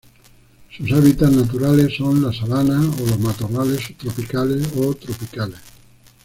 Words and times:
Sus 0.75 0.91
hábitats 0.93 1.31
naturales 1.31 1.95
son 1.95 2.23
las 2.23 2.35
sabanas 2.37 2.83
o 2.99 3.05
los 3.05 3.19
matorrales 3.19 3.81
subtropicales 3.85 4.67
o 4.75 4.95
tropicales. 4.95 5.59